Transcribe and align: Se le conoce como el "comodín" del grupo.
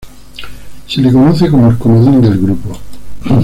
Se 0.87 0.99
le 0.99 1.13
conoce 1.13 1.47
como 1.47 1.69
el 1.69 1.77
"comodín" 1.77 2.21
del 2.23 2.39
grupo. 2.39 2.75